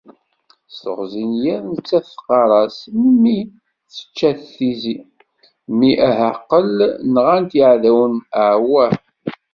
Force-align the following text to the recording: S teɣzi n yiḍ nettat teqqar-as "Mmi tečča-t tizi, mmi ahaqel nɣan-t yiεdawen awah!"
S 0.71 0.75
teɣzi 0.83 1.23
n 1.29 1.31
yiḍ 1.43 1.63
nettat 1.73 2.05
teqqar-as 2.11 2.77
"Mmi 3.01 3.39
tečča-t 3.93 4.41
tizi, 4.55 4.97
mmi 5.71 5.91
ahaqel 6.09 6.69
nɣan-t 7.13 7.51
yiεdawen 7.59 8.13
awah!" 8.45 8.91